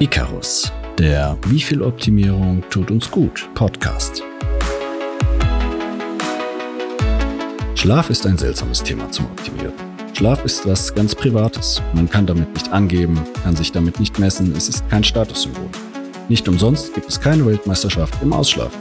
[0.00, 4.24] Icarus, der Wie viel Optimierung tut uns gut Podcast.
[7.76, 9.72] Schlaf ist ein seltsames Thema zum Optimieren.
[10.12, 11.80] Schlaf ist was ganz Privates.
[11.92, 15.68] Man kann damit nicht angeben, kann sich damit nicht messen, es ist kein Statussymbol.
[16.28, 18.80] Nicht umsonst gibt es keine Weltmeisterschaft im Ausschlafen.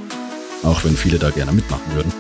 [0.63, 2.11] Auch wenn viele da gerne mitmachen würden.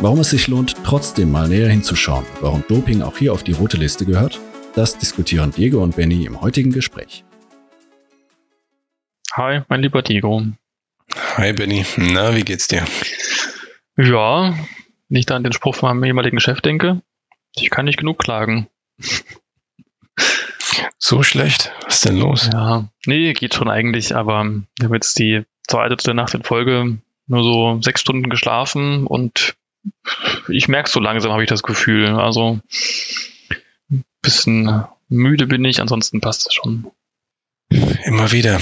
[0.00, 3.78] Warum es sich lohnt, trotzdem mal näher hinzuschauen, warum Doping auch hier auf die rote
[3.78, 4.38] Liste gehört,
[4.74, 7.24] das diskutieren Diego und Benny im heutigen Gespräch.
[9.34, 10.42] Hi, mein lieber Diego.
[11.36, 12.84] Hi Benny, na, wie geht's dir?
[13.96, 14.58] Ja,
[15.08, 17.00] nicht an den Spruch von meinem ehemaligen Chef denke.
[17.54, 18.68] Ich kann nicht genug klagen.
[20.98, 21.72] So schlecht?
[21.84, 22.50] Was ist denn los?
[22.52, 24.44] Ja, nee, geht schon eigentlich, aber
[24.78, 29.54] ich habe jetzt die zweite Nacht in Folge nur so sechs Stunden geschlafen und
[30.48, 32.08] ich merke so langsam, habe ich das Gefühl.
[32.08, 32.58] Also
[33.90, 36.90] ein bisschen müde bin ich, ansonsten passt es schon.
[37.70, 38.60] Immer wieder.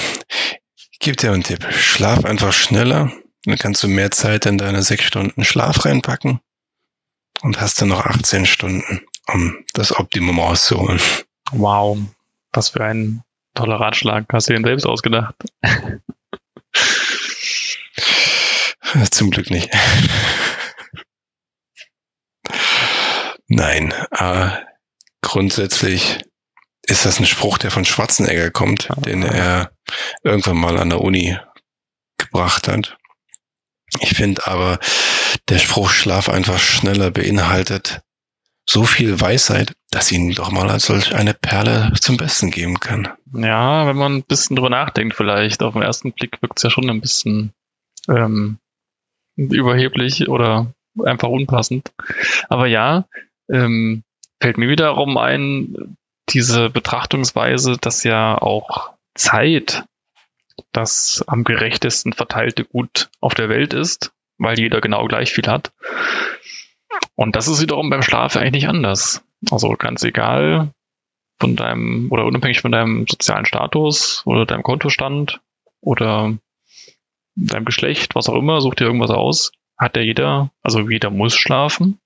[1.01, 1.65] Ich gebe dir einen Tipp.
[1.73, 3.13] Schlaf einfach schneller,
[3.45, 6.41] dann kannst du mehr Zeit in deine sechs Stunden Schlaf reinpacken
[7.43, 11.01] und hast dann noch 18 Stunden, um das Optimum rauszuholen.
[11.53, 11.99] Wow,
[12.53, 13.23] was für ein
[13.55, 14.25] toller Ratschlag.
[14.33, 15.37] Hast du den selbst ausgedacht?
[19.13, 19.71] Zum Glück nicht.
[23.47, 24.51] Nein, äh,
[25.23, 26.19] grundsätzlich
[26.89, 29.71] ist das ein Spruch, der von Schwarzenegger kommt, den er
[30.23, 31.39] irgendwann mal an der Uni
[32.17, 32.97] gebracht hat.
[34.01, 34.79] Ich finde aber,
[35.49, 38.03] der Spruch Schlaf einfach schneller beinhaltet
[38.69, 43.09] so viel Weisheit, dass ihn doch mal als solch eine Perle zum Besten geben kann.
[43.33, 45.63] Ja, wenn man ein bisschen drüber nachdenkt, vielleicht.
[45.63, 47.55] Auf den ersten Blick wirkt es ja schon ein bisschen
[48.09, 48.59] ähm,
[49.37, 51.93] überheblich oder einfach unpassend.
[52.51, 53.07] Aber ja,
[53.51, 54.03] ähm,
[54.39, 55.97] fällt mir wiederum ein,
[56.31, 59.85] diese Betrachtungsweise, dass ja auch Zeit
[60.73, 65.73] das am gerechtesten verteilte Gut auf der Welt ist, weil jeder genau gleich viel hat.
[67.15, 69.25] Und das ist wiederum beim Schlaf eigentlich nicht anders.
[69.51, 70.73] Also ganz egal
[71.41, 75.41] von deinem oder unabhängig von deinem sozialen Status oder deinem Kontostand
[75.81, 76.37] oder
[77.37, 81.37] deinem Geschlecht, was auch immer, such dir irgendwas aus, hat ja jeder, also jeder muss
[81.37, 82.01] schlafen.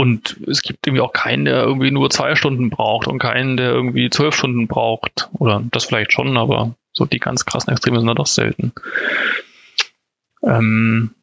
[0.00, 3.68] Und es gibt irgendwie auch keinen, der irgendwie nur zwei Stunden braucht und keinen, der
[3.68, 5.28] irgendwie zwölf Stunden braucht.
[5.34, 8.72] Oder das vielleicht schon, aber so die ganz krassen Extreme sind da doch selten.
[10.42, 11.14] Ähm,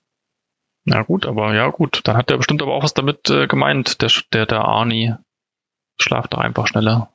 [0.85, 4.03] na gut, aber ja gut, dann hat er bestimmt aber auch was damit äh, gemeint,
[4.03, 5.15] der, der, der Arnie.
[5.99, 7.09] Schlaft doch einfach schneller.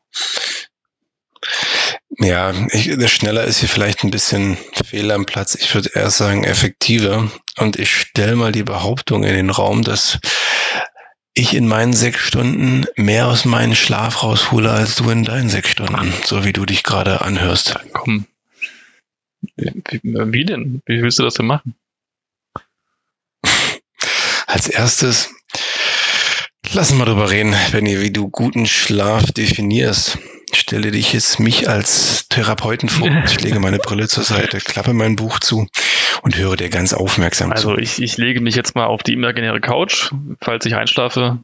[2.19, 5.55] Ja, ich, der schneller ist hier vielleicht ein bisschen fehl am Platz.
[5.55, 7.31] Ich würde eher sagen effektiver.
[7.59, 10.19] Und ich stelle mal die Behauptung in den Raum, dass
[11.35, 15.71] ich in meinen sechs Stunden mehr aus meinem Schlaf raushole als du in deinen sechs
[15.71, 17.75] Stunden, so wie du dich gerade anhörst.
[17.93, 18.27] Komm.
[19.57, 19.73] Wie,
[20.03, 20.83] wie denn?
[20.87, 21.75] Wie willst du das denn machen?
[24.47, 25.31] Als erstes,
[26.73, 30.19] lass uns mal drüber reden, Benny, wie du guten Schlaf definierst.
[30.53, 33.09] Ich stelle dich jetzt mich als Therapeuten vor.
[33.25, 35.67] Ich lege meine Brille zur Seite, klappe mein Buch zu
[36.23, 37.81] und höre dir ganz aufmerksam Also zu.
[37.81, 40.13] ich, ich lege mich jetzt mal auf die imaginäre Couch.
[40.41, 41.39] Falls ich einschlafe,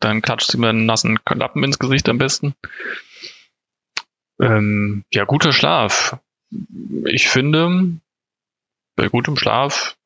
[0.00, 2.54] dann klatscht sie mir einen nassen Lappen ins Gesicht am besten.
[4.40, 6.16] Ähm, ja, guter Schlaf.
[7.04, 7.98] Ich finde,
[8.96, 9.96] bei gutem Schlaf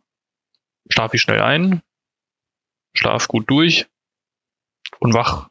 [0.91, 1.83] schlafe ich schnell ein,
[2.95, 3.87] schlaf gut durch
[4.99, 5.49] und wach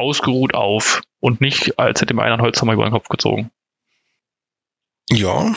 [0.00, 3.50] ausgeruht auf und nicht, als hätte einer einen Holzhammer über den Kopf gezogen.
[5.10, 5.54] Ja,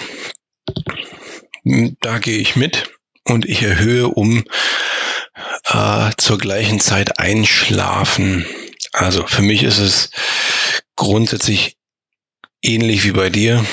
[1.64, 2.92] da gehe ich mit
[3.24, 4.44] und ich erhöhe um
[5.66, 8.46] äh, zur gleichen Zeit einschlafen.
[8.92, 10.12] Also für mich ist es
[10.96, 11.78] grundsätzlich
[12.62, 13.66] ähnlich wie bei dir,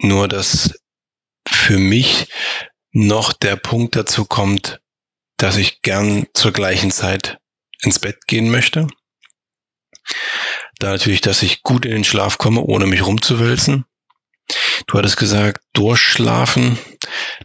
[0.00, 0.80] nur dass
[1.46, 2.28] für mich
[2.92, 4.80] noch der Punkt dazu kommt,
[5.36, 7.38] dass ich gern zur gleichen Zeit
[7.80, 8.88] ins Bett gehen möchte.
[10.78, 13.84] Da natürlich, dass ich gut in den Schlaf komme, ohne mich rumzuwälzen.
[14.86, 16.78] Du hattest gesagt, durchschlafen,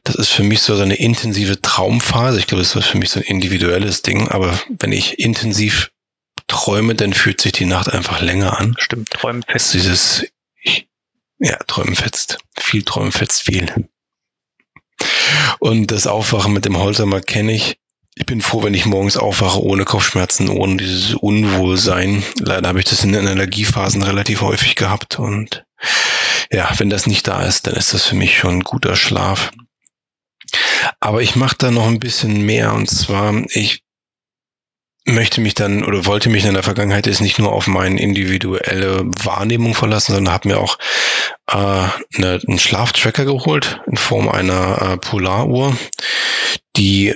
[0.03, 2.39] das ist für mich so eine intensive Traumphase.
[2.39, 5.91] Ich glaube, das ist für mich so ein individuelles Ding, aber wenn ich intensiv
[6.47, 8.75] träume, dann fühlt sich die Nacht einfach länger an.
[8.79, 9.73] Stimmt, träumen fest.
[9.73, 10.25] Dieses,
[11.39, 12.37] ja, träumen fetzt.
[12.57, 13.89] Viel träumen fetzt viel.
[15.59, 17.77] Und das Aufwachen mit dem Holzhammer kenne ich.
[18.15, 22.23] Ich bin froh, wenn ich morgens aufwache ohne Kopfschmerzen, ohne dieses Unwohlsein.
[22.39, 25.65] Leider habe ich das in den Energiephasen relativ häufig gehabt und
[26.51, 29.51] ja, wenn das nicht da ist, dann ist das für mich schon ein guter Schlaf.
[30.99, 33.83] Aber ich mache da noch ein bisschen mehr und zwar, ich
[35.05, 39.03] möchte mich dann oder wollte mich in der Vergangenheit jetzt nicht nur auf meine individuelle
[39.23, 40.77] Wahrnehmung verlassen, sondern habe mir auch
[41.47, 45.75] äh, eine, einen Schlaftracker geholt in Form einer äh, Polaruhr,
[46.77, 47.15] die,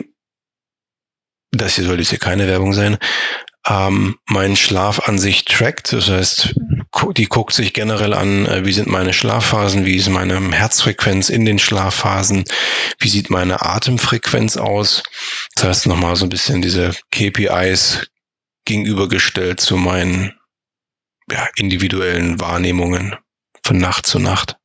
[1.58, 2.98] das hier soll jetzt hier keine Werbung sein,
[3.68, 5.94] ähm, meinen Schlaf an sich trackt.
[5.94, 6.56] Das heißt,
[7.16, 11.46] die guckt sich generell an, äh, wie sind meine Schlafphasen, wie ist meine Herzfrequenz in
[11.46, 12.46] den Schlafphasen,
[13.00, 15.04] wie sieht meine Atemfrequenz aus.
[15.56, 18.08] Das heißt, nochmal so ein bisschen diese KPIs
[18.66, 20.34] gegenübergestellt zu meinen
[21.30, 23.16] ja, individuellen Wahrnehmungen
[23.64, 24.58] von Nacht zu Nacht.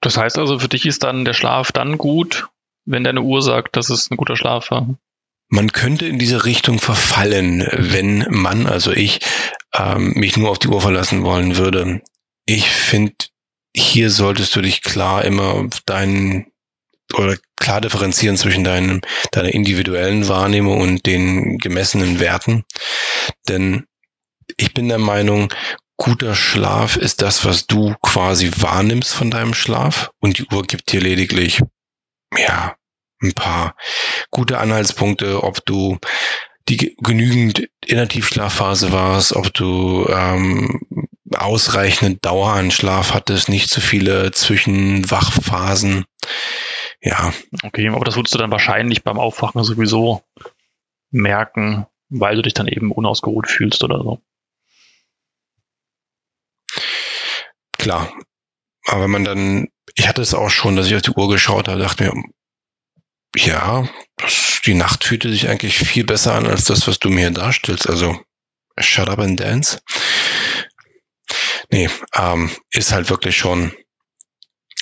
[0.00, 2.48] Das heißt also, für dich ist dann der Schlaf dann gut,
[2.84, 4.98] wenn deine Uhr sagt, dass es ein guter Schlaf war?
[5.50, 9.20] Man könnte in diese Richtung verfallen, wenn man, also ich,
[9.74, 12.02] ähm, mich nur auf die Uhr verlassen wollen würde.
[12.46, 13.14] Ich finde,
[13.76, 16.46] hier solltest du dich klar immer deinen
[17.14, 19.00] oder klar differenzieren zwischen deinem,
[19.32, 22.64] deiner individuellen Wahrnehmung und den gemessenen Werten.
[23.48, 23.86] Denn
[24.56, 25.52] ich bin der Meinung,
[25.96, 30.92] guter Schlaf ist das, was du quasi wahrnimmst von deinem Schlaf und die Uhr gibt
[30.92, 31.60] dir lediglich,
[32.36, 32.76] ja,
[33.22, 33.74] ein paar
[34.30, 35.98] gute Anhaltspunkte, ob du
[36.68, 40.80] die genügend in der Tiefschlafphase warst, ob du ähm,
[41.36, 46.04] ausreichend Dauer an Schlaf hattest, nicht zu viele Zwischenwachphasen.
[47.02, 47.32] Ja.
[47.62, 50.22] Okay, aber das würdest du dann wahrscheinlich beim Aufwachen sowieso
[51.10, 54.20] merken, weil du dich dann eben unausgeruht fühlst oder so.
[57.78, 58.12] Klar.
[58.86, 61.68] Aber wenn man dann, ich hatte es auch schon, dass ich auf die Uhr geschaut
[61.68, 62.22] habe, dachte mir,
[63.36, 67.30] ja, das, die Nacht fühlte sich eigentlich viel besser an als das, was du mir
[67.30, 67.88] darstellst.
[67.88, 68.20] Also,
[68.78, 69.80] shut up and dance.
[71.70, 73.72] Nee, ähm, ist halt wirklich schon,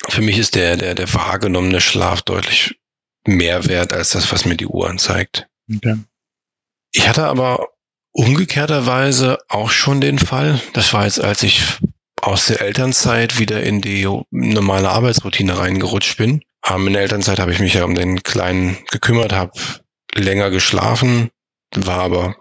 [0.07, 2.79] für mich ist der, der, der wahrgenommene Schlaf deutlich
[3.25, 5.47] mehr wert als das, was mir die Uhr anzeigt.
[5.73, 5.97] Okay.
[6.91, 7.67] Ich hatte aber
[8.11, 11.61] umgekehrterweise auch schon den Fall, das war jetzt, als ich
[12.21, 17.51] aus der Elternzeit wieder in die normale Arbeitsroutine reingerutscht bin, ähm, in der Elternzeit habe
[17.51, 19.53] ich mich ja um den Kleinen gekümmert, habe
[20.13, 21.29] länger geschlafen,
[21.75, 22.35] war aber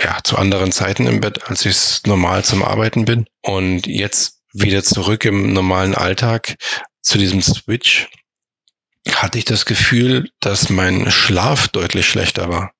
[0.00, 3.26] ja zu anderen Zeiten im Bett, als ich normal zum Arbeiten bin.
[3.42, 6.56] Und jetzt wieder zurück im normalen Alltag
[7.02, 8.08] zu diesem Switch
[9.08, 12.72] hatte ich das Gefühl, dass mein Schlaf deutlich schlechter war.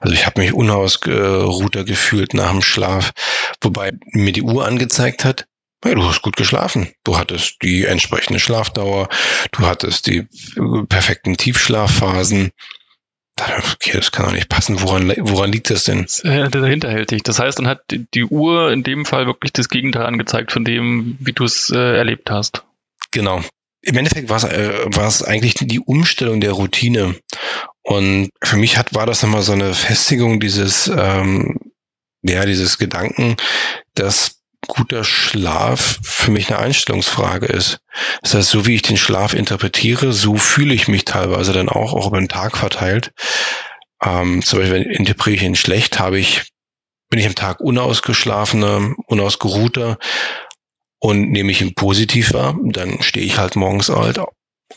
[0.00, 3.12] Also ich habe mich unausgeruhter gefühlt nach dem Schlaf,
[3.60, 5.46] wobei mir die Uhr angezeigt hat,
[5.84, 6.92] ja, du hast gut geschlafen.
[7.04, 9.08] Du hattest die entsprechende Schlafdauer,
[9.52, 10.26] du hattest die
[10.88, 12.52] perfekten Tiefschlafphasen.
[13.40, 14.80] Okay, das kann doch nicht passen.
[14.82, 16.02] Woran, woran liegt das denn?
[16.02, 17.22] Das ist hinterhältig.
[17.22, 21.16] Das heißt, dann hat die Uhr in dem Fall wirklich das Gegenteil angezeigt von dem,
[21.18, 22.64] wie du es äh, erlebt hast.
[23.10, 23.42] Genau.
[23.80, 27.16] Im Endeffekt war es, äh, war es eigentlich die Umstellung der Routine.
[27.82, 31.58] Und für mich hat, war das nochmal so eine Festigung dieses, ähm,
[32.22, 33.36] ja, dieses Gedanken,
[33.94, 37.80] dass guter Schlaf für mich eine Einstellungsfrage ist.
[38.22, 41.92] Das heißt, so wie ich den Schlaf interpretiere, so fühle ich mich teilweise dann auch,
[41.92, 43.12] auch über den Tag verteilt.
[44.02, 46.52] Ähm, zum Beispiel, wenn ich interpretiere ihn schlecht, habe ich,
[47.10, 49.98] bin ich am Tag unausgeschlafener, unausgeruhter
[50.98, 54.20] und nehme ich ihn positiv wahr, dann stehe ich halt morgens halt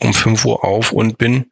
[0.00, 1.50] um 5 Uhr auf und bin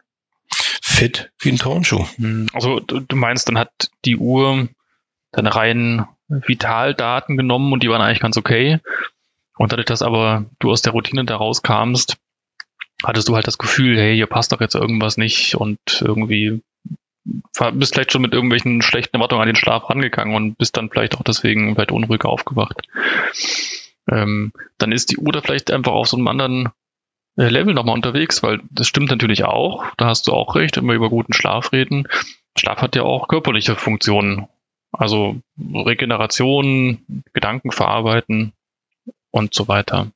[0.82, 2.04] fit wie ein Turnschuh.
[2.16, 3.70] Hm, also du meinst, dann hat
[4.04, 4.68] die Uhr
[5.32, 8.80] dann rein Vitaldaten genommen und die waren eigentlich ganz okay.
[9.56, 12.16] Und dadurch, dass aber du aus der Routine da rauskamst,
[13.04, 16.62] hattest du halt das Gefühl, hey, hier passt doch jetzt irgendwas nicht und irgendwie
[17.72, 21.16] bist vielleicht schon mit irgendwelchen schlechten Erwartungen an den Schlaf rangegangen und bist dann vielleicht
[21.16, 22.82] auch deswegen vielleicht unruhiger aufgewacht.
[24.10, 26.68] Ähm, dann ist die Uhr da vielleicht einfach auf so einem anderen
[27.36, 30.94] äh, Level nochmal unterwegs, weil das stimmt natürlich auch, da hast du auch recht, wir
[30.94, 32.06] über guten Schlaf reden.
[32.56, 34.46] Schlaf hat ja auch körperliche Funktionen.
[34.98, 38.52] Also Regeneration, Gedanken verarbeiten
[39.30, 40.10] und so weiter.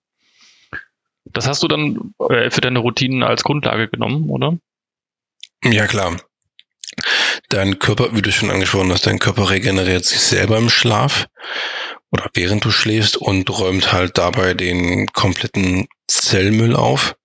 [1.24, 4.56] Das hast du dann äh, für deine Routinen als Grundlage genommen, oder?
[5.64, 6.16] Ja, klar.
[7.48, 11.28] Dein Körper, wie du schon angesprochen hast, dein Körper regeneriert sich selber im Schlaf
[12.10, 17.16] oder während du schläfst und räumt halt dabei den kompletten Zellmüll auf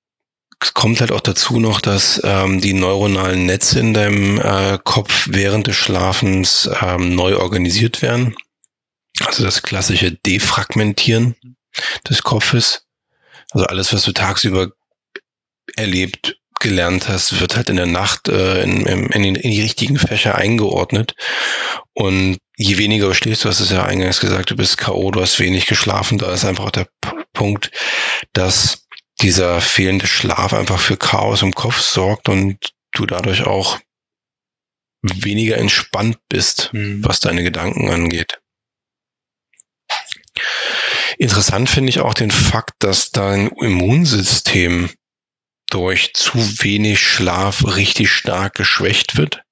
[0.73, 5.67] kommt halt auch dazu noch, dass ähm, die neuronalen Netze in deinem äh, Kopf während
[5.67, 8.35] des Schlafens ähm, neu organisiert werden.
[9.25, 11.35] Also das klassische Defragmentieren
[12.09, 12.85] des Kopfes.
[13.51, 14.71] Also alles, was du tagsüber
[15.75, 20.35] erlebt, gelernt hast, wird halt in der Nacht äh, in, in, in, die richtigen Fächer
[20.35, 21.13] eingeordnet.
[21.93, 25.21] Und je weniger du stehst, du hast es ja eingangs gesagt, du bist K.O., du
[25.21, 27.71] hast wenig geschlafen, da ist einfach der P Punkt,
[28.33, 28.82] dass
[29.23, 33.79] dieser fehlende Schlaf einfach für Chaos im Kopf sorgt und du dadurch auch
[35.01, 37.03] weniger entspannt bist, mhm.
[37.03, 38.41] was deine Gedanken angeht.
[41.17, 44.89] Interessant finde ich auch den Fakt, dass dein Immunsystem
[45.69, 49.42] durch zu wenig Schlaf richtig stark geschwächt wird.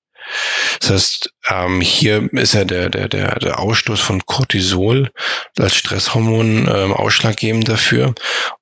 [0.79, 5.11] Das heißt, ähm, hier ist ja der, der, der, der Ausstoß von Cortisol
[5.57, 8.15] als Stresshormon ähm, ausschlaggebend dafür.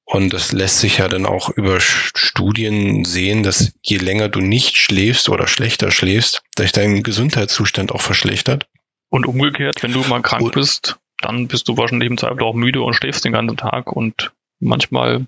[0.05, 4.75] Und das lässt sich ja dann auch über Studien sehen, dass je länger du nicht
[4.75, 8.67] schläfst oder schlechter schläfst, dass dein Gesundheitszustand auch verschlechtert.
[9.09, 12.55] Und umgekehrt, wenn du mal krank und, bist, dann bist du wahrscheinlich im Zweifel auch
[12.55, 15.27] müde und schläfst den ganzen Tag und manchmal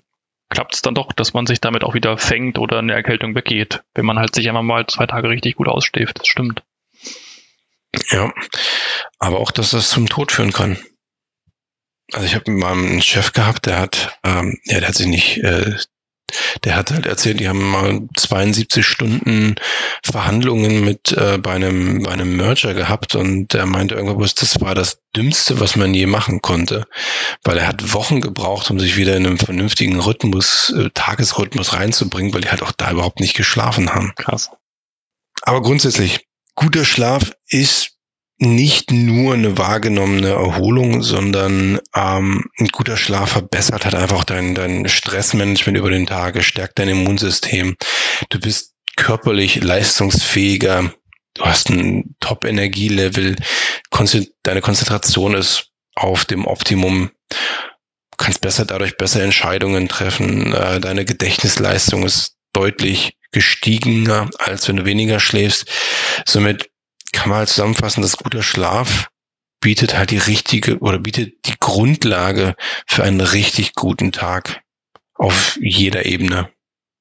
[0.52, 3.82] klappt es dann doch, dass man sich damit auch wieder fängt oder eine Erkältung weggeht,
[3.94, 6.20] wenn man halt sich einfach mal zwei Tage richtig gut ausschläft.
[6.20, 6.62] Das stimmt.
[8.10, 8.32] Ja,
[9.18, 10.78] aber auch, dass das zum Tod führen kann.
[12.12, 15.38] Also ich habe mal einen Chef gehabt, der hat, ähm, ja, der hat sich nicht
[15.38, 15.76] äh,
[16.64, 19.56] der hat halt erzählt, die haben mal 72 Stunden
[20.02, 24.74] Verhandlungen mit äh, bei einem bei einem Merger gehabt und er meinte irgendwas, das war
[24.74, 26.86] das Dümmste, was man je machen konnte,
[27.44, 32.32] weil er hat Wochen gebraucht, um sich wieder in einem vernünftigen Rhythmus, äh, Tagesrhythmus reinzubringen,
[32.32, 34.12] weil die halt auch da überhaupt nicht geschlafen haben.
[34.16, 34.50] Krass.
[35.42, 37.92] Aber grundsätzlich, guter Schlaf ist
[38.38, 44.88] nicht nur eine wahrgenommene Erholung, sondern ähm, ein guter Schlaf verbessert hat einfach dein, dein
[44.88, 47.76] Stressmanagement über den Tag, stärkt dein Immunsystem.
[48.30, 50.92] Du bist körperlich leistungsfähiger,
[51.34, 53.36] du hast ein Top-Energielevel,
[54.42, 57.10] deine Konzentration ist auf dem Optimum,
[58.16, 64.84] kannst besser dadurch besser Entscheidungen treffen, äh, deine Gedächtnisleistung ist deutlich gestiegener, als wenn du
[64.84, 65.66] weniger schläfst.
[66.26, 66.68] Somit
[67.12, 69.10] kann man halt zusammenfassen, dass guter Schlaf
[69.60, 74.62] bietet halt die richtige oder bietet die Grundlage für einen richtig guten Tag
[75.14, 76.50] auf jeder Ebene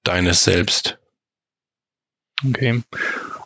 [0.03, 0.99] deines Selbst.
[2.45, 2.83] Okay.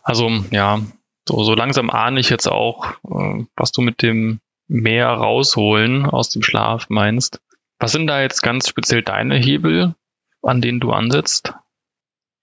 [0.02, 0.82] Also ja,
[1.28, 6.30] so, so langsam ahne ich jetzt auch, äh, was du mit dem mehr rausholen aus
[6.30, 7.40] dem Schlaf meinst.
[7.78, 9.94] Was sind da jetzt ganz speziell deine Hebel,
[10.42, 11.54] an denen du ansetzt?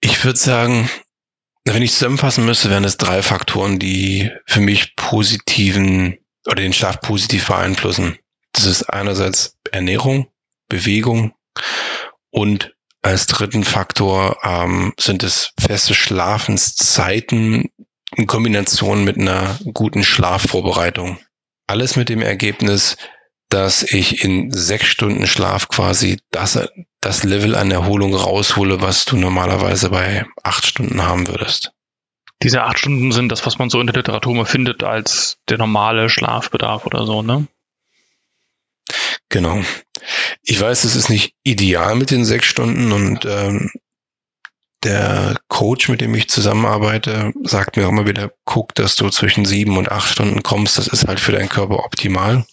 [0.00, 0.88] Ich würde sagen,
[1.72, 7.00] wenn ich zusammenfassen müsste, wären es drei Faktoren, die für mich positiven oder den Schlaf
[7.00, 8.18] positiv beeinflussen.
[8.52, 10.28] Das ist einerseits Ernährung,
[10.68, 11.32] Bewegung
[12.30, 17.70] und als dritten Faktor ähm, sind es feste Schlafenszeiten
[18.16, 21.18] in Kombination mit einer guten Schlafvorbereitung.
[21.66, 22.96] Alles mit dem Ergebnis,
[23.50, 26.58] dass ich in sechs Stunden Schlaf quasi das,
[27.04, 31.72] das Level an Erholung raushole, was du normalerweise bei acht Stunden haben würdest.
[32.42, 35.58] Diese acht Stunden sind das, was man so in der Literatur mal findet als der
[35.58, 37.46] normale Schlafbedarf oder so, ne?
[39.28, 39.60] Genau.
[40.42, 43.70] Ich weiß, es ist nicht ideal mit den sechs Stunden und ähm,
[44.82, 49.46] der Coach, mit dem ich zusammenarbeite, sagt mir auch immer wieder, guck, dass du zwischen
[49.46, 50.76] sieben und acht Stunden kommst.
[50.76, 52.44] Das ist halt für deinen Körper optimal.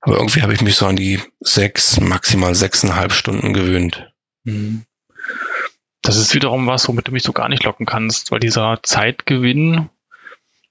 [0.00, 4.10] Aber irgendwie habe ich mich so an die sechs, maximal sechseinhalb Stunden gewöhnt.
[4.44, 4.84] Mhm.
[6.02, 9.90] Das ist wiederum was, womit du mich so gar nicht locken kannst, weil dieser Zeitgewinn,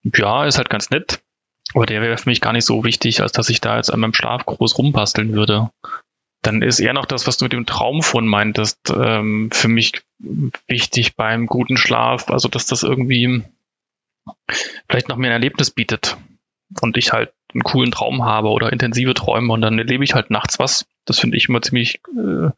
[0.03, 1.21] ja, ist halt ganz nett,
[1.75, 3.99] aber der wäre für mich gar nicht so wichtig, als dass ich da jetzt an
[3.99, 5.69] meinem Schlaf groß rumbasteln würde.
[6.41, 10.01] Dann ist eher noch das, was du mit dem Traum von meintest, ähm, für mich
[10.67, 13.43] wichtig beim guten Schlaf, also dass das irgendwie
[14.89, 16.17] vielleicht noch mehr ein Erlebnis bietet
[16.81, 20.29] und ich halt einen coolen Traum habe oder intensive Träume und dann erlebe ich halt
[20.29, 20.85] nachts was.
[21.05, 22.49] Das finde ich immer ziemlich äh,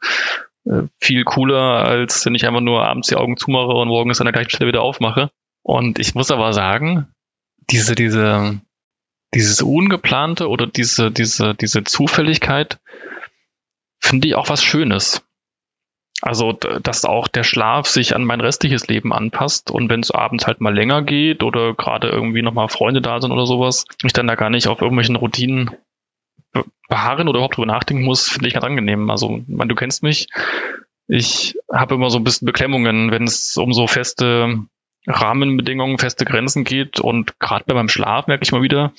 [0.70, 4.26] äh, viel cooler, als wenn ich einfach nur abends die Augen zumache und morgens an
[4.26, 5.32] der gleichen Stelle wieder aufmache.
[5.64, 7.08] Und ich muss aber sagen,
[7.70, 8.60] diese, diese,
[9.34, 12.80] dieses Ungeplante oder diese, diese, diese Zufälligkeit
[14.00, 15.24] finde ich auch was Schönes.
[16.22, 20.46] Also, dass auch der Schlaf sich an mein restliches Leben anpasst und wenn es abends
[20.46, 24.28] halt mal länger geht oder gerade irgendwie nochmal Freunde da sind oder sowas, ich dann
[24.28, 25.72] da gar nicht auf irgendwelchen Routinen
[26.88, 29.10] beharren oder überhaupt drüber nachdenken muss, finde ich ganz angenehm.
[29.10, 30.28] Also, man, du kennst mich.
[31.08, 34.60] Ich habe immer so ein bisschen Beklemmungen, wenn es um so feste
[35.08, 38.94] Rahmenbedingungen, feste Grenzen geht und gerade bei meinem Schlaf merke ich mal wieder,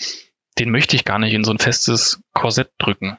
[0.58, 3.18] den möchte ich gar nicht in so ein festes Korsett drücken.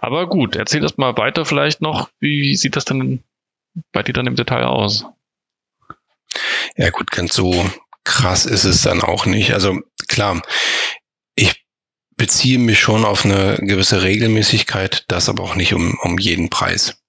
[0.00, 2.10] Aber gut, erzähl das mal weiter vielleicht noch.
[2.20, 3.22] Wie sieht das denn
[3.92, 5.06] bei dir dann im Detail aus?
[6.76, 7.68] Ja gut, ganz so
[8.04, 9.52] krass ist es dann auch nicht.
[9.52, 10.42] Also klar,
[11.36, 11.64] ich
[12.16, 17.03] beziehe mich schon auf eine gewisse Regelmäßigkeit, das aber auch nicht um, um jeden Preis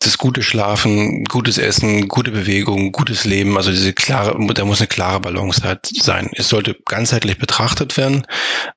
[0.00, 4.86] das gute Schlafen, gutes Essen, gute Bewegung, gutes Leben, also diese klare, da muss eine
[4.86, 6.30] klare Balance halt sein.
[6.34, 8.24] Es sollte ganzheitlich betrachtet werden,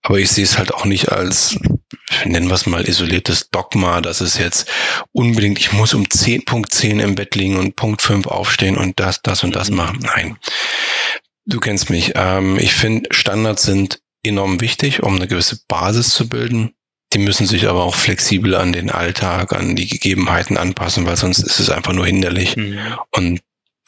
[0.01, 1.59] aber ich sehe es halt auch nicht als,
[2.25, 4.67] nennen wir es mal, isoliertes Dogma, dass es jetzt
[5.11, 8.99] unbedingt, ich muss um 10, Punkt 10 im Bett liegen und Punkt 5 aufstehen und
[8.99, 9.75] das, das und das mhm.
[9.75, 9.99] machen.
[10.01, 10.37] Nein.
[11.45, 12.13] Du kennst mich.
[12.15, 16.73] Ähm, ich finde, Standards sind enorm wichtig, um eine gewisse Basis zu bilden.
[17.13, 21.39] Die müssen sich aber auch flexibel an den Alltag, an die Gegebenheiten anpassen, weil sonst
[21.39, 22.56] ist es einfach nur hinderlich.
[22.56, 22.80] Mhm.
[23.12, 23.41] Und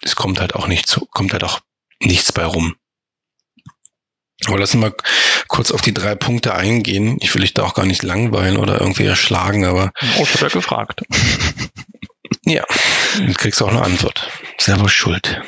[0.03, 1.61] es kommt halt auch nicht zu, kommt halt auch
[2.01, 2.75] nichts bei rum.
[4.45, 4.93] Aber lass uns mal
[5.47, 7.17] kurz auf die drei Punkte eingehen.
[7.21, 9.93] Ich will dich da auch gar nicht langweilen oder irgendwie erschlagen, aber.
[10.17, 11.03] Oh, ich habe ja gefragt.
[12.45, 12.65] ja,
[13.17, 14.29] du kriegst auch eine Antwort.
[14.59, 15.41] Selber schuld.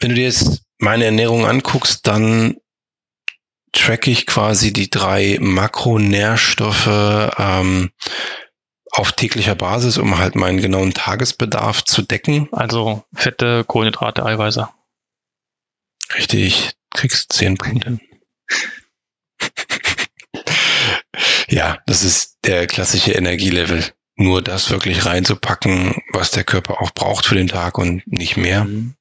[0.00, 2.56] Wenn du dir jetzt meine Ernährung anguckst, dann
[3.72, 6.86] track ich quasi die drei Makronährstoffe
[7.38, 7.90] ähm,
[8.92, 12.48] auf täglicher Basis, um halt meinen genauen Tagesbedarf zu decken.
[12.52, 14.68] Also Fette, Kohlenhydrate, Eiweiße.
[16.16, 18.00] Richtig, kriegst zehn Punkte.
[21.48, 23.84] ja, das ist der klassische Energielevel.
[24.20, 28.64] Nur das wirklich reinzupacken, was der Körper auch braucht für den Tag und nicht mehr.
[28.64, 28.96] Mhm.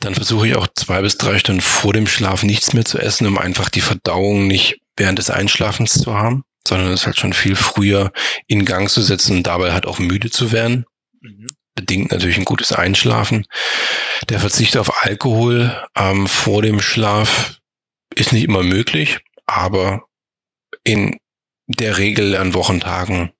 [0.00, 3.26] Dann versuche ich auch zwei bis drei Stunden vor dem Schlaf nichts mehr zu essen,
[3.26, 7.54] um einfach die Verdauung nicht während des Einschlafens zu haben, sondern es halt schon viel
[7.54, 8.10] früher
[8.46, 10.86] in Gang zu setzen und dabei halt auch müde zu werden.
[11.20, 11.46] Mhm.
[11.74, 13.46] Bedingt natürlich ein gutes Einschlafen.
[14.28, 17.58] Der Verzicht auf Alkohol ähm, vor dem Schlaf
[18.14, 20.04] ist nicht immer möglich, aber
[20.82, 21.18] in
[21.66, 23.32] der Regel an Wochentagen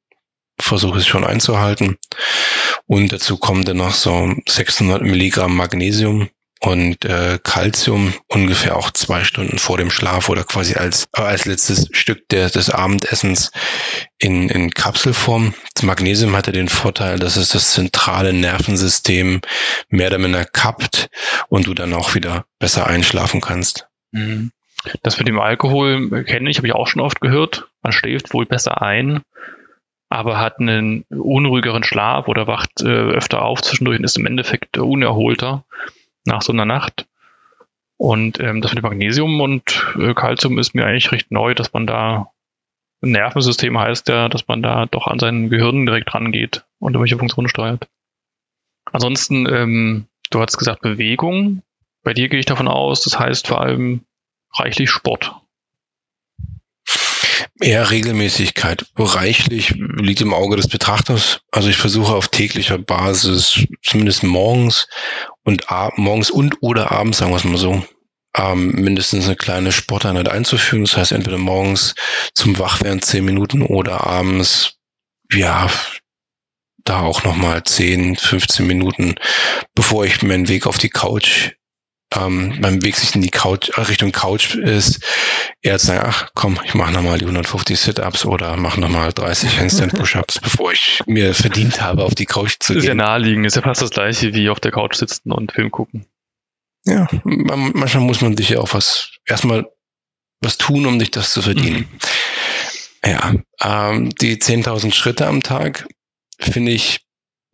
[0.60, 1.96] versuche ich es schon einzuhalten.
[2.86, 6.28] Und dazu kommen dann noch so 600 Milligramm Magnesium
[6.60, 11.46] und äh, Calcium ungefähr auch zwei Stunden vor dem Schlaf oder quasi als, äh, als
[11.46, 13.50] letztes Stück der, des Abendessens
[14.18, 15.54] in, in Kapselform.
[15.74, 19.40] Das Magnesium hatte den Vorteil, dass es das zentrale Nervensystem
[19.88, 21.08] mehr oder minder kappt
[21.48, 23.88] und du dann auch wieder besser einschlafen kannst.
[24.12, 24.52] Mhm.
[25.02, 27.68] Das mit dem Alkohol kenne ich, habe ich auch schon oft gehört.
[27.82, 29.22] Man schläft wohl besser ein,
[30.10, 34.76] aber hat einen unruhigeren Schlaf oder wacht äh, öfter auf zwischendurch und ist im Endeffekt
[34.76, 35.64] unerholter
[36.30, 37.06] nach so einer Nacht.
[37.98, 41.86] Und ähm, das mit Magnesium und äh, Calcium ist mir eigentlich recht neu, dass man
[41.86, 42.32] da
[43.02, 47.48] Nervensystem heißt ja, dass man da doch an sein Gehirn direkt rangeht und irgendwelche Funktionen
[47.48, 47.88] steuert.
[48.92, 51.62] Ansonsten, ähm, du hast gesagt Bewegung.
[52.02, 54.04] Bei dir gehe ich davon aus, das heißt vor allem
[54.54, 55.39] reichlich Sport.
[57.60, 58.86] Eher Regelmäßigkeit.
[58.96, 61.40] Reichlich liegt im Auge des Betrachters.
[61.50, 64.88] Also ich versuche auf täglicher Basis, zumindest morgens
[65.44, 67.84] und morgens und oder abends, sagen wir es mal so,
[68.34, 70.84] ähm, mindestens eine kleine Sporteinheit einzuführen.
[70.84, 71.94] Das heißt, entweder morgens
[72.34, 74.78] zum Wachwerden zehn Minuten oder abends,
[75.30, 75.70] ja,
[76.84, 79.16] da auch nochmal 10, 15 Minuten,
[79.74, 81.52] bevor ich meinen Weg auf die Couch
[82.14, 85.04] ähm, beim Weg sich in die Couch, äh, Richtung Couch ist,
[85.62, 89.58] eher zu sagen, ach komm, ich mache nochmal die 150 Sit-Ups oder mache nochmal 30
[89.58, 92.78] Handstand-Push-Ups, bevor ich mir verdient habe, auf die Couch zu ist gehen.
[92.78, 95.70] Ist ja naheliegend, ist ja fast das gleiche wie auf der Couch sitzen und Film
[95.70, 96.06] gucken.
[96.84, 99.66] Ja, manchmal muss man sich ja auch was, erstmal
[100.40, 101.88] was tun, um dich das zu verdienen.
[101.92, 101.98] Mhm.
[103.04, 105.86] Ja, ähm, die 10.000 Schritte am Tag
[106.38, 107.06] finde ich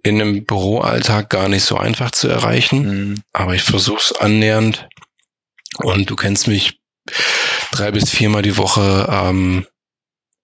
[0.07, 3.23] in einem Büroalltag gar nicht so einfach zu erreichen, mhm.
[3.33, 4.89] aber ich versuche es annähernd.
[5.79, 6.81] Und du kennst mich
[7.73, 9.67] drei bis viermal die Woche ähm,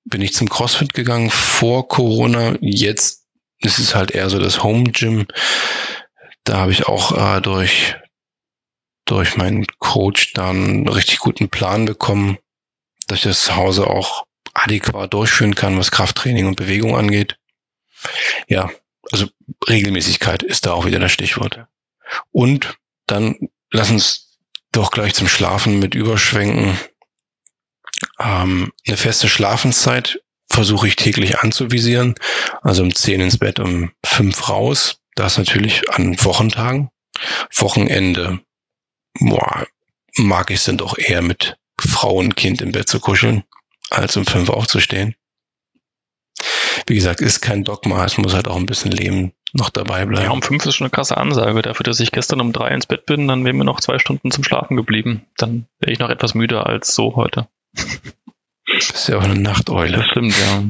[0.04, 2.56] bin ich zum CrossFit gegangen vor Corona.
[2.60, 3.26] Jetzt
[3.60, 5.26] ist es halt eher so das Home Gym.
[6.44, 7.96] Da habe ich auch äh, durch
[9.04, 12.38] durch meinen Coach dann einen richtig guten Plan bekommen,
[13.08, 17.36] dass ich das zu Hause auch adäquat durchführen kann, was Krafttraining und Bewegung angeht.
[18.48, 18.70] Ja,
[19.12, 19.28] also
[19.68, 21.66] Regelmäßigkeit ist da auch wieder das Stichwort.
[22.32, 24.38] Und dann lass uns
[24.72, 26.78] doch gleich zum Schlafen mit überschwenken.
[28.18, 32.14] Ähm, eine feste Schlafenszeit versuche ich täglich anzuvisieren.
[32.62, 34.98] Also um 10 ins Bett, um 5 raus.
[35.14, 36.90] Das natürlich an Wochentagen.
[37.54, 38.40] Wochenende
[39.20, 39.66] boah,
[40.16, 43.44] mag ich es dann doch eher mit Frau und Kind im Bett zu kuscheln,
[43.90, 45.14] als um 5 aufzustehen
[46.86, 50.24] wie gesagt, ist kein Dogma, es muss halt auch ein bisschen Leben noch dabei bleiben.
[50.24, 51.62] Ja, um fünf ist schon eine krasse Ansage.
[51.62, 54.30] Dafür, dass ich gestern um drei ins Bett bin, dann wären wir noch zwei Stunden
[54.30, 55.26] zum Schlafen geblieben.
[55.36, 57.48] Dann wäre ich noch etwas müder als so heute.
[57.74, 59.98] Das ist ja auch eine Nachteule.
[59.98, 60.64] Das stimmt, ja.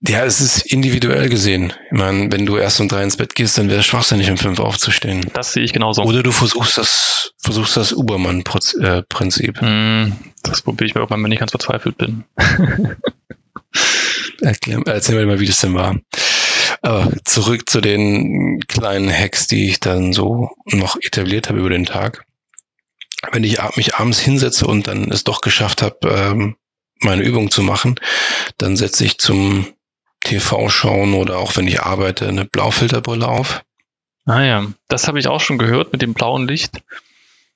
[0.00, 1.72] Ja, es ist individuell gesehen.
[1.90, 4.36] Ich meine, wenn du erst um drei ins Bett gehst, dann wäre es schwachsinnig, um
[4.36, 5.28] fünf aufzustehen.
[5.34, 6.02] Das sehe ich genauso.
[6.04, 9.60] Oder du versuchst das, versuchst das Ubermann-Prinzip.
[9.60, 10.12] Mm,
[10.44, 12.24] das probiere ich mir auch mal, wenn ich ganz verzweifelt bin.
[14.40, 15.96] Erklär, erzähl mir mal, wie das denn war.
[16.82, 21.86] Aber zurück zu den kleinen Hacks, die ich dann so noch etabliert habe über den
[21.86, 22.24] Tag.
[23.32, 26.56] Wenn ich mich abends hinsetze und dann es doch geschafft habe, ähm,
[27.00, 27.96] meine Übung zu machen,
[28.58, 29.66] dann setze ich zum
[30.20, 33.62] TV schauen oder auch wenn ich arbeite eine Blaufilterbrille auf.
[34.26, 36.82] Ah ja, das habe ich auch schon gehört mit dem blauen Licht.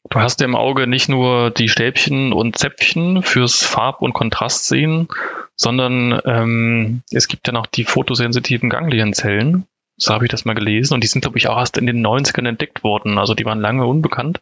[0.09, 5.09] du hast ja im Auge nicht nur die Stäbchen und Zäpfchen fürs Farb- und Kontrastsehen,
[5.57, 9.67] sondern ähm, es gibt ja noch die photosensitiven Ganglienzellen.
[9.97, 10.95] So habe ich das mal gelesen.
[10.95, 13.19] Und die sind, glaube ich, auch erst in den 90ern entdeckt worden.
[13.19, 14.41] Also die waren lange unbekannt.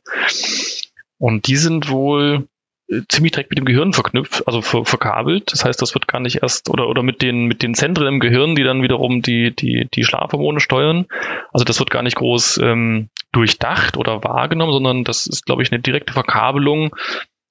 [1.19, 2.49] Und die sind wohl
[2.89, 5.53] äh, ziemlich direkt mit dem Gehirn verknüpft, also ver verkabelt.
[5.53, 8.21] Das heißt, das wird gar nicht erst oder oder mit den mit den Zentren im
[8.21, 11.07] Gehirn, die dann wiederum die die die Schlafhormone steuern.
[11.53, 15.71] Also das wird gar nicht groß ähm, durchdacht oder wahrgenommen, sondern das ist, glaube ich,
[15.71, 16.97] eine direkte Verkabelung.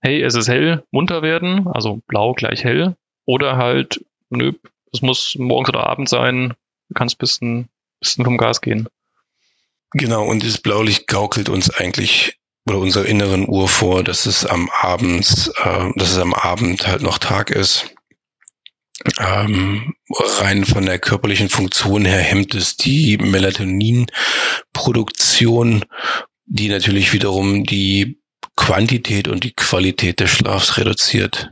[0.01, 2.95] Hey, es ist hell, munter werden, also blau gleich hell,
[3.29, 4.53] oder halt, nö,
[4.91, 6.55] es muss morgens oder abends sein,
[6.87, 8.89] du kannst bisschen bisschen vom Gas gehen.
[9.91, 14.67] Genau, und dieses Blaulicht gaukelt uns eigentlich oder unserer inneren Uhr vor, dass es am
[14.81, 17.93] Abend, äh, dass es am Abend halt noch Tag ist.
[19.19, 19.93] Ähm,
[20.39, 25.85] rein von der körperlichen Funktion her hemmt es die Melatoninproduktion,
[26.45, 28.19] die natürlich wiederum die
[28.55, 31.51] Quantität und die Qualität des Schlafs reduziert,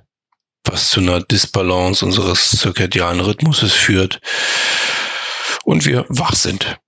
[0.68, 4.22] was zu einer Disbalance unseres zirkadianen Rhythmuses führt
[5.64, 6.80] und wir wach sind.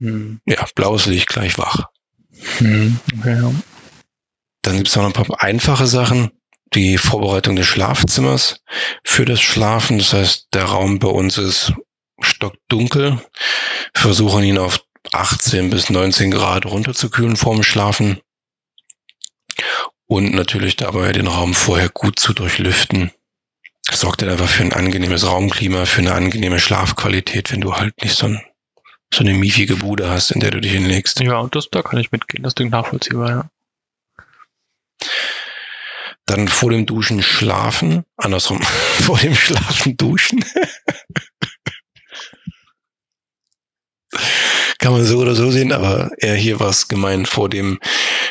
[0.00, 0.40] Hm.
[0.46, 1.88] Ja, blaues Licht gleich wach.
[2.58, 2.98] Hm.
[3.18, 3.52] Okay, ja.
[4.62, 6.30] Dann gibt es noch ein paar einfache Sachen.
[6.74, 8.60] Die Vorbereitung des Schlafzimmers
[9.04, 9.98] für das Schlafen.
[9.98, 11.72] Das heißt, der Raum bei uns ist
[12.20, 13.20] stockdunkel.
[13.92, 14.80] Wir versuchen ihn auf
[15.12, 18.20] 18 bis 19 Grad runterzukühlen vorm Schlafen.
[20.06, 23.12] Und natürlich dabei den Raum vorher gut zu durchlüften.
[23.86, 28.00] Das sorgt dann einfach für ein angenehmes Raumklima, für eine angenehme Schlafqualität, wenn du halt
[28.02, 28.40] nicht so, ein,
[29.12, 31.20] so eine miefige Bude hast, in der du dich hinlegst.
[31.20, 32.44] Ja, das, da kann ich mitgehen.
[32.44, 33.50] Das klingt nachvollziehbar, ja.
[36.26, 38.04] Dann vor dem Duschen schlafen.
[38.16, 38.62] Andersrum,
[39.02, 40.44] vor dem Schlafen duschen.
[44.78, 47.78] Kann man so oder so sehen, aber eher hier war es gemeint, vor dem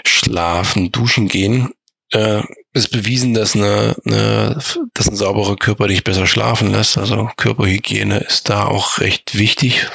[0.06, 1.74] Schlafen duschen gehen.
[2.12, 4.58] Äh, ist bewiesen, dass, eine, eine,
[4.94, 6.98] dass ein sauberer Körper dich besser schlafen lässt.
[6.98, 9.88] Also Körperhygiene ist da auch recht wichtig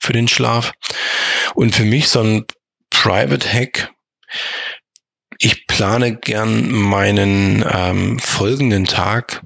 [0.00, 0.72] für den Schlaf.
[1.54, 2.44] Und für mich so ein
[2.90, 3.92] Private Hack,
[5.38, 9.42] ich plane gern meinen ähm, folgenden Tag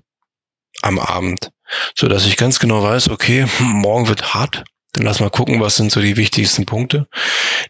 [0.83, 1.51] am Abend,
[1.95, 4.65] so dass ich ganz genau weiß, okay, morgen wird hart.
[4.93, 7.09] Dann lass mal gucken, was sind so die wichtigsten Punkte.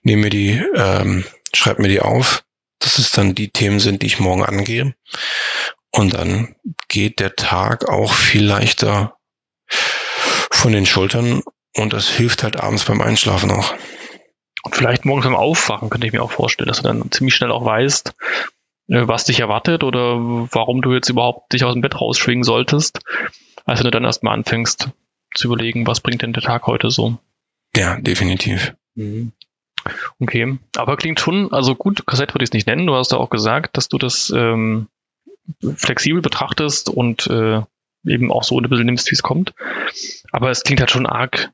[0.03, 2.44] Nehme mir die, ähm, schreib mir die auf.
[2.85, 4.95] Dass es dann die Themen sind, die ich morgen angehe.
[5.91, 6.57] Und dann
[6.89, 9.17] geht der Tag auch viel leichter
[10.51, 11.43] von den Schultern
[11.77, 13.75] und das hilft halt abends beim Einschlafen auch.
[14.65, 17.53] Und vielleicht morgens beim Aufwachen könnte ich mir auch vorstellen, dass du dann ziemlich schnell
[17.53, 18.15] auch weißt,
[18.89, 20.17] äh, was dich erwartet oder
[20.53, 23.01] warum du jetzt überhaupt dich aus dem Bett rausschwingen solltest,
[23.65, 24.89] als wenn du dann erstmal anfängst
[25.35, 27.19] zu überlegen, was bringt denn der Tag heute so.
[27.77, 28.75] Ja, definitiv.
[28.95, 29.33] Mhm.
[30.21, 33.19] Okay, aber klingt schon, also gut, Kassett würde ich es nicht nennen, du hast ja
[33.19, 34.89] auch gesagt, dass du das ähm,
[35.77, 37.61] flexibel betrachtest und äh,
[38.07, 39.55] eben auch so ein bisschen nimmst, wie es kommt.
[40.33, 41.51] Aber es klingt halt schon arg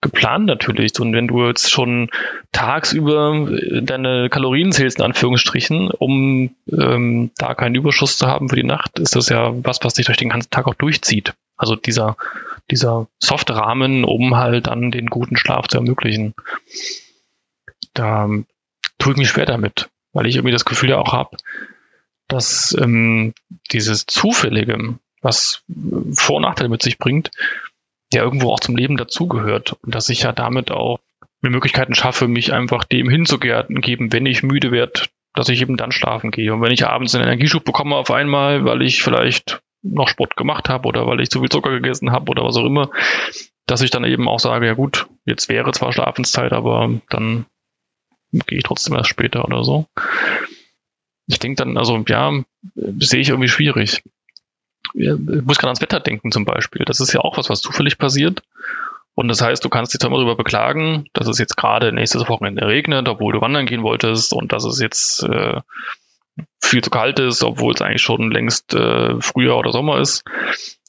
[0.00, 0.98] geplant natürlich.
[1.00, 2.10] Und wenn du jetzt schon
[2.52, 8.56] tagsüber äh, deine Kalorien zählst, in Anführungsstrichen, um ähm, da keinen Überschuss zu haben für
[8.56, 11.34] die Nacht, ist das ja was, was dich durch den ganzen Tag auch durchzieht.
[11.56, 12.16] Also dieser,
[12.70, 16.34] dieser softe Rahmen, um halt dann den guten Schlaf zu ermöglichen.
[17.96, 18.28] Da
[18.98, 21.36] tue ich mich schwer damit, weil ich irgendwie das Gefühl ja auch habe,
[22.28, 23.34] dass ähm,
[23.72, 25.62] dieses Zufällige, was
[26.14, 27.30] Vor- und Nachteile mit sich bringt,
[28.12, 31.00] ja irgendwo auch zum Leben dazugehört und dass ich ja damit auch
[31.40, 35.02] mir Möglichkeiten schaffe, mich einfach dem hinzugeben, wenn ich müde werde,
[35.34, 36.52] dass ich eben dann schlafen gehe.
[36.52, 40.68] Und wenn ich abends einen Energieschub bekomme auf einmal, weil ich vielleicht noch Sport gemacht
[40.68, 42.90] habe oder weil ich zu viel Zucker gegessen habe oder was auch immer,
[43.66, 47.46] dass ich dann eben auch sage, ja gut, jetzt wäre zwar Schlafenszeit, aber dann
[48.32, 49.86] gehe ich trotzdem erst später oder so.
[51.26, 52.32] Ich denke dann, also ja,
[52.74, 54.02] sehe ich irgendwie schwierig
[54.94, 56.84] ich muss gerade ans Wetter denken zum Beispiel.
[56.84, 58.42] Das ist ja auch was, was zufällig passiert.
[59.14, 62.28] Und das heißt, du kannst dich zwar immer darüber beklagen, dass es jetzt gerade nächstes
[62.28, 65.60] Wochenende regnet, obwohl du wandern gehen wolltest und dass es jetzt äh,
[66.62, 70.24] viel zu kalt ist, obwohl es eigentlich schon längst äh, Frühjahr oder Sommer ist.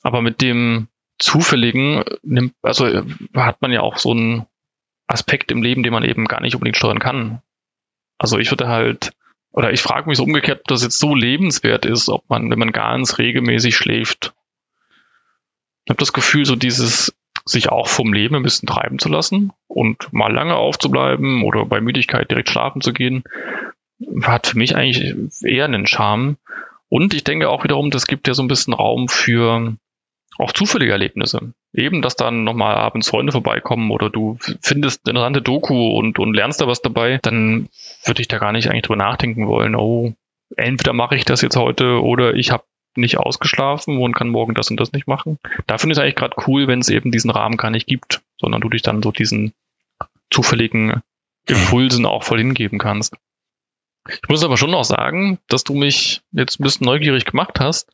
[0.04, 0.88] Aber mit dem
[1.20, 2.86] Zufälligen nimmt, also
[3.34, 4.46] hat man ja auch so einen
[5.08, 7.42] Aspekt im Leben, den man eben gar nicht unbedingt steuern kann.
[8.18, 9.12] Also ich würde halt
[9.58, 12.60] oder ich frage mich so umgekehrt, ob das jetzt so lebenswert ist, ob man, wenn
[12.60, 14.36] man ganz regelmäßig schläft.
[15.86, 19.54] Ich habe das Gefühl, so dieses sich auch vom Leben ein bisschen treiben zu lassen
[19.68, 23.24] und mal lange aufzubleiben oder bei Müdigkeit direkt schlafen zu gehen,
[24.22, 26.38] hat für mich eigentlich eher einen Charme.
[26.90, 29.76] Und ich denke auch wiederum, das gibt ja so ein bisschen Raum für
[30.38, 31.54] auch zufällige Erlebnisse.
[31.74, 36.34] Eben, dass dann nochmal abends Freunde vorbeikommen oder du findest eine interessante Doku und, und
[36.34, 37.70] lernst da was dabei, dann
[38.06, 40.14] würde ich da gar nicht eigentlich drüber nachdenken wollen, oh,
[40.56, 42.64] entweder mache ich das jetzt heute oder ich habe
[42.96, 45.38] nicht ausgeschlafen und kann morgen das und das nicht machen.
[45.68, 48.22] Da finde ich es eigentlich gerade cool, wenn es eben diesen Rahmen gar nicht gibt,
[48.40, 49.54] sondern du dich dann so diesen
[50.32, 51.02] zufälligen
[51.46, 53.16] Impulsen auch voll hingeben kannst.
[54.10, 57.92] Ich muss aber schon noch sagen, dass du mich jetzt ein bisschen neugierig gemacht hast.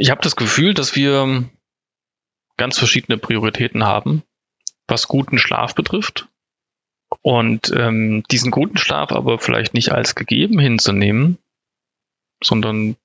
[0.00, 1.44] Ich habe das Gefühl, dass wir
[2.56, 4.22] ganz verschiedene Prioritäten haben,
[4.88, 6.26] was guten Schlaf betrifft.
[7.20, 11.36] Und ähm, diesen guten Schlaf aber vielleicht nicht als gegeben hinzunehmen,
[12.42, 12.96] sondern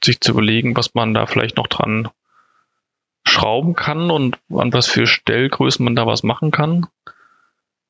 [0.00, 2.08] sich zu überlegen, was man da vielleicht noch dran
[3.26, 6.86] schrauben kann und an was für Stellgrößen man da was machen kann,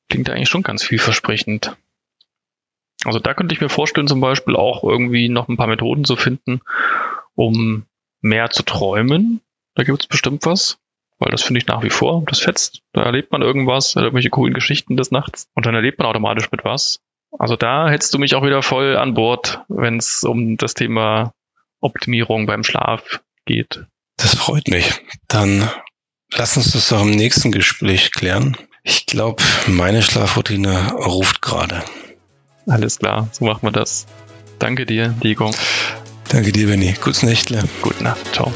[0.09, 1.77] klingt eigentlich schon ganz vielversprechend.
[3.03, 6.15] Also da könnte ich mir vorstellen, zum Beispiel auch irgendwie noch ein paar Methoden zu
[6.15, 6.61] finden,
[7.35, 7.85] um
[8.25, 9.41] mehr zu träumen.
[9.75, 10.77] Da gibt es bestimmt was,
[11.19, 12.81] weil das finde ich nach wie vor, das fetzt.
[12.91, 16.65] Da erlebt man irgendwas, irgendwelche coolen Geschichten des Nachts und dann erlebt man automatisch mit
[16.65, 16.99] was.
[17.37, 21.33] Also da hättest du mich auch wieder voll an Bord, wenn es um das Thema
[21.81, 23.85] Optimierung beim Schlaf geht.
[24.17, 24.91] Das freut mich.
[25.27, 25.69] Dann
[26.33, 28.57] lass uns das doch im nächsten Gespräch klären.
[28.83, 31.83] Ich glaube, meine Schlafroutine ruft gerade.
[32.67, 34.07] Alles klar, so machen wir das.
[34.57, 35.51] Danke dir, Diego.
[36.35, 36.93] Danke dir, Benny.
[37.01, 37.63] Gutes Nächtle.
[37.81, 38.19] Gute Nacht.
[38.33, 38.51] Ciao.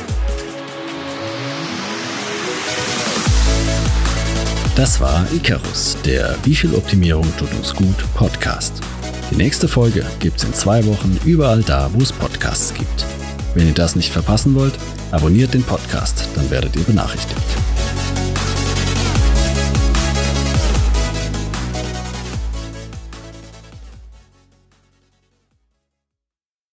[4.75, 8.81] Das war Icarus, der Wie viel Optimierung tut uns gut Podcast.
[9.31, 13.05] Die nächste Folge gibt's in zwei Wochen überall da, wo es Podcasts gibt.
[13.53, 14.73] Wenn ihr das nicht verpassen wollt,
[15.11, 17.39] abonniert den Podcast, dann werdet ihr benachrichtigt.